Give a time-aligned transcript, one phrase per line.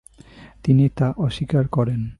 [0.63, 2.01] তিনি তা অস্বীকার করেন।